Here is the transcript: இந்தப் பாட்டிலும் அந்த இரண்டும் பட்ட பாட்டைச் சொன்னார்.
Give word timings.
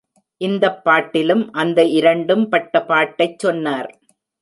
இந்தப் 0.41 0.83
பாட்டிலும் 0.83 1.51
அந்த 1.53 1.83
இரண்டும் 1.91 2.49
பட்ட 2.49 2.83
பாட்டைச் 2.85 3.39
சொன்னார். 3.39 3.91